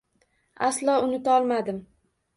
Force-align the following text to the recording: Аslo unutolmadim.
Аslo 0.69 0.95
unutolmadim. 1.09 1.81